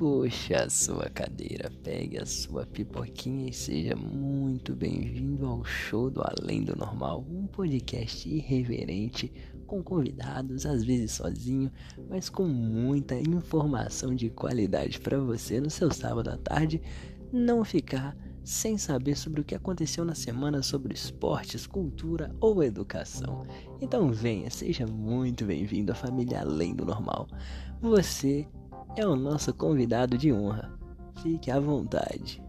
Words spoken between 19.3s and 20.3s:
o que aconteceu na